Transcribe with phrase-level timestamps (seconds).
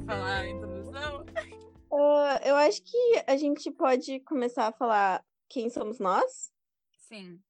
[0.00, 1.26] falar a introdução?
[1.90, 6.50] Uh, eu acho que a gente pode começar a falar quem somos nós.
[6.96, 7.42] Sim.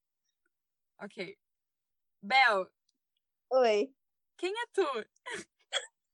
[1.01, 1.39] Ok.
[2.23, 2.69] Bel.
[3.53, 3.95] Oi.
[4.37, 4.83] Quem é tu?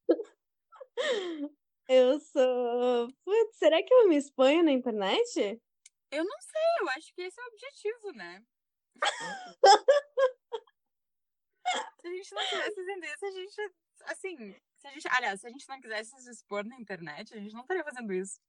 [1.88, 3.08] eu sou.
[3.24, 5.60] Putz, será que eu me exponho na internet?
[6.10, 8.44] Eu não sei, eu acho que esse é o objetivo, né?
[12.00, 13.74] se a gente não quisesse vender, se a gente.
[14.04, 15.08] Assim, se a gente.
[15.10, 18.12] Aliás, se a gente não quisesse se expor na internet, a gente não estaria fazendo
[18.12, 18.40] isso.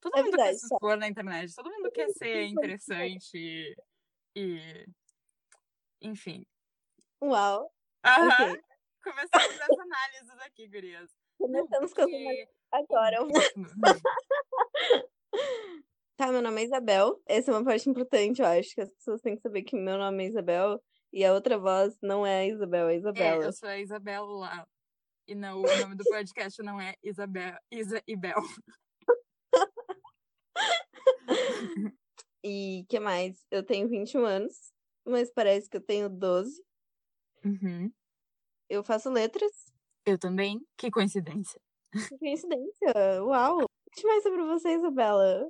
[0.00, 3.74] Todo É mundo verdade, quer se expor na internet, todo mundo quer ser interessante e.
[4.36, 4.86] e...
[6.00, 6.44] Enfim.
[7.22, 7.72] Uau.
[8.04, 8.50] Aham.
[8.52, 8.62] Ok.
[9.04, 11.10] Começamos as análises aqui, gurias.
[11.38, 13.18] Começamos com as Porque- agora.
[16.16, 17.20] Tá, meu nome é Isabel.
[17.26, 19.96] Essa é uma parte importante, eu acho, que as pessoas têm que saber que meu
[19.96, 20.80] nome é Isabel
[21.12, 23.44] e a outra voz não é a Isabel, é a É, Isabela.
[23.44, 24.68] eu sou a Isabela.
[25.26, 28.40] E não, o nome do podcast não é Isabel, Isa e Bel.
[32.44, 33.46] E que mais?
[33.52, 34.72] Eu tenho 21 anos,
[35.06, 36.60] mas parece que eu tenho 12.
[37.44, 37.92] Uhum.
[38.68, 39.52] Eu faço letras.
[40.04, 40.60] Eu também.
[40.76, 41.60] Que coincidência.
[41.92, 43.22] Que coincidência.
[43.22, 43.58] Uau.
[43.58, 45.48] Conte mais sobre você, Isabela.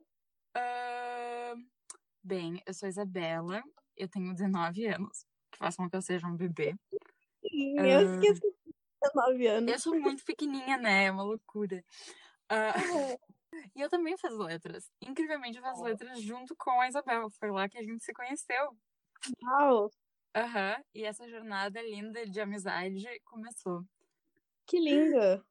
[0.55, 1.55] Ah,
[2.23, 3.62] bem, eu sou Isabela.
[3.97, 5.25] Eu tenho 19 anos.
[5.50, 6.75] Que façam que eu seja um bebê.
[7.41, 7.89] Sim, Ah.
[7.89, 8.55] Eu esqueci
[9.03, 9.72] que eu tenho 9 anos.
[9.72, 11.05] Eu sou muito pequenininha, né?
[11.06, 11.84] É uma loucura.
[12.48, 12.72] Ah,
[13.75, 14.91] e eu também faço letras.
[15.00, 17.28] Incrivelmente, eu faço letras junto com a Isabel.
[17.31, 18.76] Foi lá que a gente se conheceu.
[19.43, 19.91] Uau,
[20.34, 20.82] Aham.
[20.94, 23.84] E essa jornada linda de amizade começou.
[24.66, 25.44] que lindo.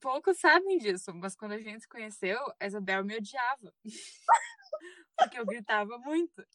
[0.00, 3.74] Poucos sabem disso, mas quando a gente se conheceu, a Isabel me odiava.
[5.18, 6.46] Porque eu gritava muito.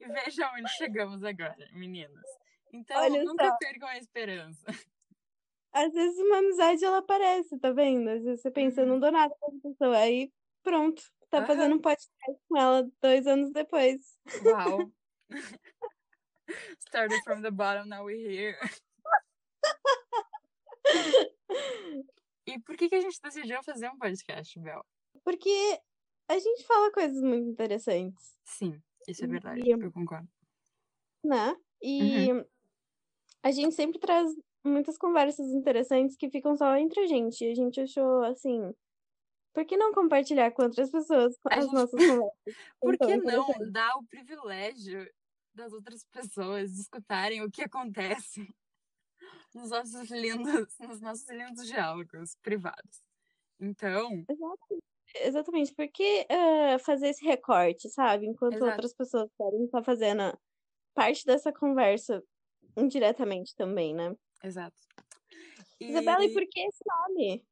[0.00, 2.24] E veja onde chegamos agora, meninas.
[2.72, 3.56] Então, Olha nunca só.
[3.58, 4.64] percam a esperança.
[5.74, 8.08] Às vezes uma amizade ela aparece, tá vendo?
[8.08, 8.88] Às vezes você pensa, Uhum.
[8.88, 9.98] não dou nada pra pessoa.
[9.98, 11.46] Aí pronto, tá Aham.
[11.46, 14.16] fazendo um podcast com ela dois anos depois.
[14.44, 14.92] Uau!
[16.86, 18.56] Started from the bottom, now we're here.
[22.46, 24.84] E por que, que a gente decidiu fazer um podcast, Bel?
[25.24, 25.80] Porque
[26.28, 30.28] a gente fala coisas muito interessantes, Sim, isso é verdade, E- eu concordo.
[31.24, 31.56] né?
[31.82, 32.28] E
[33.42, 34.30] a gente sempre traz
[34.64, 37.44] muitas conversas interessantes que ficam só entre a gente.
[37.46, 38.72] A gente achou assim.
[39.54, 42.32] Por que não compartilhar com outras pessoas as gente- nossas conversas?
[42.80, 43.72] Por Então, que não interessante.
[43.72, 45.10] dar o privilégio
[45.54, 48.46] das outras pessoas escutarem o que acontece
[49.54, 53.02] nos nossos lindos, nos nossos lindos diálogos privados?
[53.60, 54.82] Então, Exato.
[55.16, 58.26] Exatamente, porque eh, fazer esse recorte, sabe?
[58.26, 58.72] Enquanto Exato.
[58.72, 60.36] outras pessoas podem estar fazendo
[60.94, 62.22] parte dessa conversa
[62.76, 64.16] indiretamente também, né?
[64.44, 64.80] Exato.
[65.80, 65.88] E...
[65.88, 67.44] Isabela, e por que esse nome?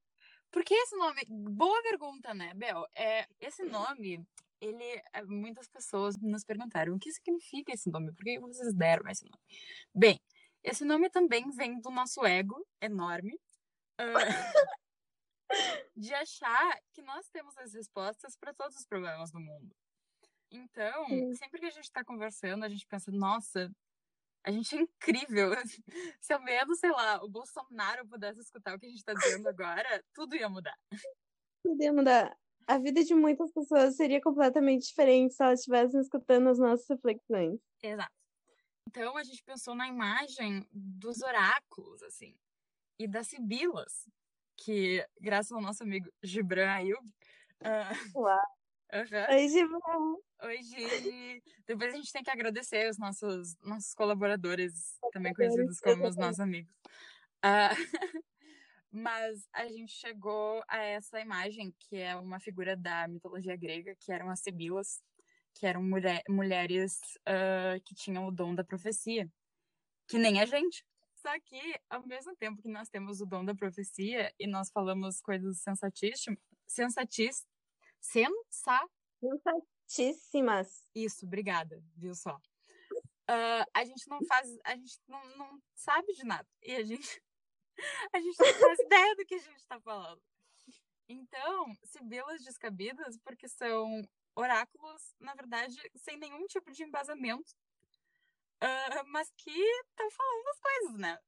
[0.50, 1.22] Por que esse nome?
[1.28, 2.86] Boa pergunta, né, Bel?
[2.94, 4.24] É, esse nome,
[4.60, 4.84] ele.
[5.12, 9.24] é, Muitas pessoas nos perguntaram o que significa esse nome, por que vocês deram esse
[9.24, 9.42] nome?
[9.94, 10.20] Bem,
[10.62, 13.38] esse nome também vem do nosso ego enorme.
[13.98, 14.04] ah,
[15.96, 19.74] de achar que nós temos as respostas para todos os problemas do mundo.
[20.50, 23.70] Então, sempre que a gente está conversando, a gente pensa, nossa,
[24.44, 25.50] a gente é incrível.
[26.20, 29.48] Se ao menos, sei lá, o Bolsonaro pudesse escutar o que a gente está dizendo
[29.48, 30.76] agora, tudo ia mudar.
[31.62, 32.36] Podia mudar.
[32.66, 37.60] A vida de muitas pessoas seria completamente diferente se elas estivessem escutando as nossas reflexões.
[37.82, 38.12] Exato.
[38.88, 42.36] Então a gente pensou na imagem dos oráculos, assim,
[42.98, 44.08] e das sibilas,
[44.56, 47.04] que, graças ao nosso amigo Gibran Ayub,
[48.92, 49.04] ah,
[49.70, 49.82] Uau.
[49.88, 51.42] aham, Oi, hoje.
[51.66, 56.40] Depois a gente tem que agradecer os nossos, nossos colaboradores, também conhecidos como os nossos
[56.40, 56.70] amigos.
[57.42, 57.70] Ah,
[58.92, 64.12] mas a gente chegou a essa imagem, que é uma figura da mitologia grega, que
[64.12, 65.02] eram as sibilas,
[65.54, 69.26] que eram mulher, mulheres ah, que tinham o dom da profecia,
[70.06, 70.84] que nem a gente.
[71.14, 75.20] Só que, ao mesmo tempo que nós temos o dom da profecia e nós falamos
[75.20, 77.46] coisas sensatíssimas, sensatis,
[78.02, 78.88] sensa,
[79.20, 80.86] Sensatíssimas.
[80.94, 82.38] isso, obrigada, viu só?
[83.28, 86.46] Ah, a gente não faz, a gente não, não sabe de nada.
[86.62, 87.22] E a gente,
[88.12, 90.20] a gente não faz ideia do que a gente está falando.
[91.08, 94.02] Então, sibilas descabidas, porque são
[94.34, 97.54] oráculos, na verdade, sem nenhum tipo de embasamento,
[98.60, 101.18] ah, mas que estão falando as coisas, né?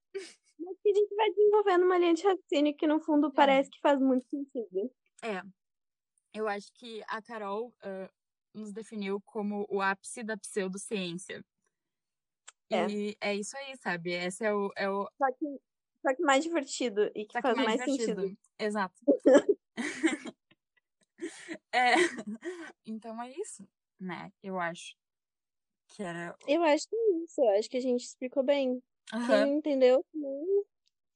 [0.58, 3.80] Mas que a gente vai desenvolvendo uma linha de raciocínio que, no fundo, parece que
[3.80, 4.90] faz muito sentido.
[5.22, 5.42] É.
[6.34, 8.10] Eu acho que a Carol ah,
[8.52, 11.44] nos definiu como o ápice da pseudociência.
[12.70, 12.86] É.
[12.88, 14.12] E é isso aí, sabe?
[14.12, 15.60] Esse é o, é o Só que,
[16.02, 18.36] só que mais divertido e que só que faz mais mais, sentido.
[18.58, 18.94] Exato.
[21.72, 21.94] é,
[22.86, 23.66] então é isso,
[24.00, 24.32] né?
[24.42, 24.96] Eu acho
[25.88, 26.36] que era.
[26.48, 27.40] Eu acho que é isso.
[27.40, 28.82] Eu acho que a gente explicou bem.
[29.12, 29.44] Aham.
[29.44, 30.04] Quem entendeu,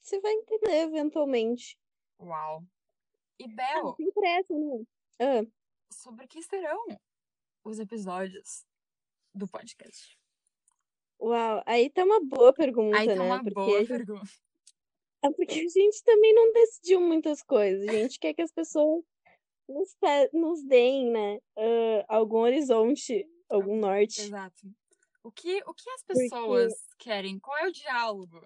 [0.01, 1.79] você vai entender eventualmente.
[2.21, 2.63] Uau.
[3.39, 4.85] E Ah, Bel, pressa, né?
[5.21, 5.45] Ah,
[5.93, 6.85] sobre o que serão
[7.65, 8.65] os episódios
[9.35, 10.17] do podcast?
[11.21, 13.21] uau, aí tá uma boa pergunta, Aí tá né?
[13.23, 14.23] uma Porque boa gente- pergunta.
[15.21, 17.89] É porque a gente também não decidiu muitas coisas.
[17.89, 19.03] A gente quer que as pessoas
[19.69, 21.41] nos, pe- nos deem, né?
[21.57, 24.21] ah, algum horizonte, algum norte.
[24.21, 24.71] Exato.
[25.25, 27.37] O que, o que as Porque- pessoas querem?
[27.41, 28.41] Qual é o diálogo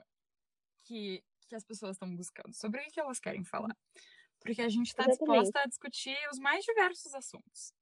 [0.87, 2.55] que, que as pessoas estão buscando?
[2.55, 3.77] Sobre o que elas querem falar?
[4.43, 7.73] Porque a gente está disposta a discutir os mais diversos assuntos.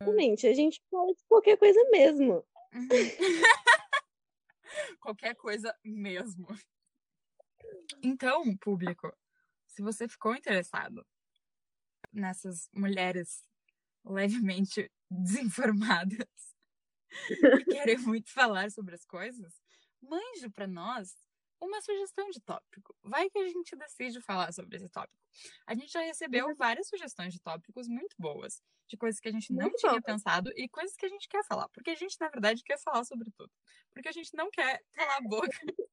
[0.00, 2.44] Realmente, a gente fala de qualquer coisa mesmo.
[2.72, 2.88] Uhum.
[5.00, 6.46] Qualquer coisa mesmo.
[8.02, 9.12] Então, público,
[9.66, 11.06] se você ficou interessado
[12.12, 13.44] nessas mulheres
[14.04, 16.28] levemente desinformadas
[17.28, 17.36] que
[17.66, 19.60] querem muito falar sobre as coisas,
[20.02, 21.14] mande para nós
[21.60, 22.94] uma sugestão de tópico.
[23.02, 25.18] Vai que a gente decide falar sobre esse tópico.
[25.66, 29.52] A gente já recebeu várias sugestões de tópicos muito boas, de coisas que a gente
[29.52, 30.04] não Muito tinha boas.
[30.04, 31.68] pensado e coisas que a gente quer falar.
[31.70, 33.50] Porque a gente, na verdade, quer falar sobre tudo.
[33.92, 35.48] Porque a gente não quer calar a boca.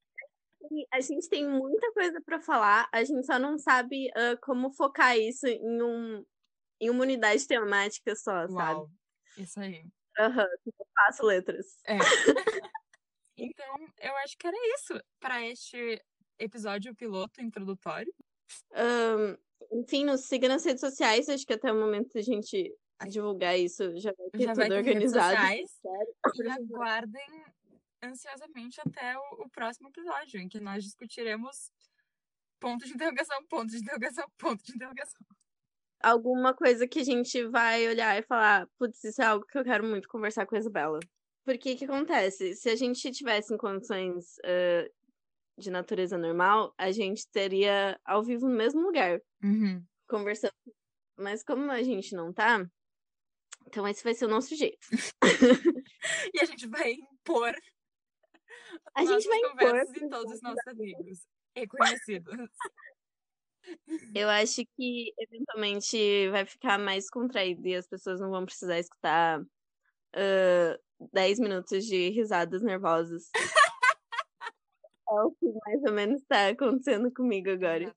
[0.94, 5.18] A gente tem muita coisa pra falar, a gente só não sabe ah, como focar
[5.18, 6.24] isso em, um,
[6.80, 8.76] em uma unidade temática só, sabe?
[8.76, 8.90] Uau,
[9.38, 9.84] isso aí.
[10.20, 11.66] Aham, eu faço letras.
[11.86, 11.98] É.
[13.44, 16.00] Então, eu acho que era isso para este
[16.38, 18.14] episódio piloto introdutório.
[18.74, 19.36] Ahn,
[19.72, 22.72] enfim, nos siga nas redes sociais, acho que até o momento a gente
[23.10, 25.36] divulgar isso já vai ter Já vai tudo ter redes organizado.
[25.36, 25.72] sociais.
[25.82, 26.16] Sério.
[26.36, 27.44] E aguardem
[28.04, 31.72] ansiosamente até o, o próximo episódio, em que nós discutiremos
[32.60, 35.22] ponto de interrogação, ponto de interrogação, ponto de interrogação.
[36.04, 39.64] Alguma coisa que a gente vai olhar e falar, putz, isso é algo que eu
[39.64, 41.00] quero muito conversar com a Isabela.
[41.44, 42.56] Porque o que acontece?
[42.56, 44.88] Se a gente tivesse em condições ah,
[45.58, 49.84] de natureza normal, a gente teria ao vivo no mesmo lugar, Uhum.
[50.08, 50.54] conversando.
[51.18, 52.66] Mas como a gente não tá,
[53.68, 54.88] então esse vai ser o nosso jeito.
[56.34, 57.54] E a gente vai impor
[58.96, 61.20] A gente vai impor em todos os nossos amigos
[61.56, 62.34] e conhecidos.
[64.16, 69.42] Eu acho que eventualmente vai ficar mais contraído e as pessoas não vão precisar escutar
[70.16, 70.80] ah,
[71.12, 73.30] 10 minutos de risadas nervosas.
[75.10, 77.96] é o que mais ou menos tá acontecendo comigo agora.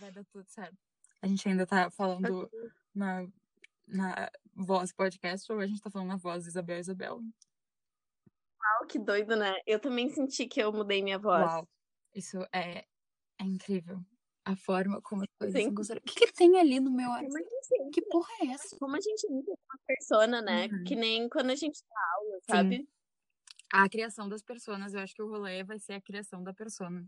[0.00, 0.76] Vai dar tudo certo.
[1.22, 2.50] A gente ainda tá falando
[2.94, 3.26] na,
[3.86, 7.14] na voz podcast ou a gente tá falando na voz Isabel Isabel?
[7.16, 9.54] Uau, que doido, né?
[9.66, 11.44] Eu também senti que eu mudei minha voz.
[11.44, 11.68] Uau,
[12.14, 12.84] isso é,
[13.38, 14.00] é incrível.
[14.44, 15.68] A forma como as coisas Sim.
[15.70, 17.24] O que, que tem ali no meu ar?
[17.92, 18.76] Que porra é essa?
[18.78, 20.66] como a gente entra uma persona, né?
[20.66, 20.84] Uhum.
[20.84, 22.15] Que nem quando a gente dá
[22.48, 22.88] sabe?
[23.72, 27.06] A criação das personas, eu acho que o rolê vai ser a criação da persona.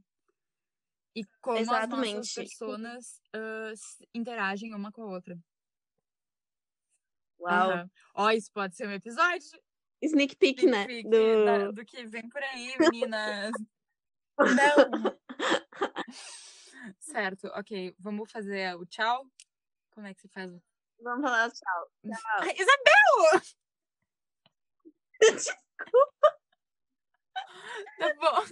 [1.15, 2.35] E como as Exatamente.
[2.35, 5.39] personas ah, s- interagem uma com a outra.
[7.41, 7.71] Uau.
[7.71, 7.91] Aham.
[8.15, 9.49] Ó, isso pode ser um episódio
[10.03, 10.87] Sneak peek, sneak né?
[10.87, 11.45] peek Do...
[11.45, 13.53] da- do que vem por aí, meninas.
[14.39, 15.19] Não!
[17.01, 17.95] certo, ok.
[17.99, 19.27] Vamos fazer o tchau?
[19.91, 20.63] Como é que se faz o.
[21.01, 21.91] Vamos falar tchau.
[22.41, 23.43] Ai, Isabel!
[27.99, 28.45] Tá bom.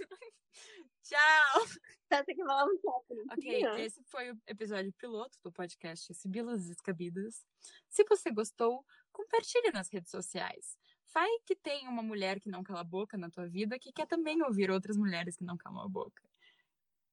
[1.03, 1.67] Tchau!
[2.09, 3.05] Tá, tem que falar um tchau.
[3.31, 7.45] Ok, esse foi o episódio piloto do podcast Sibilas Descabidas.
[7.89, 10.77] Se você gostou, compartilhe nas redes sociais.
[11.13, 14.05] Vai que tem uma mulher que não cala a boca na tua vida que quer
[14.05, 16.23] também ouvir outras mulheres que não calam a boca.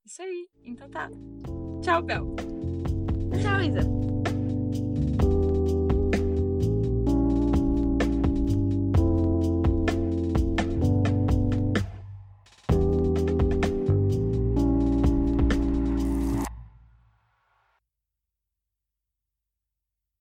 [0.04, 0.48] Isso aí.
[0.62, 1.08] Então tá.
[1.82, 2.26] Tchau, Bel.
[3.42, 4.03] Tchau, Isa.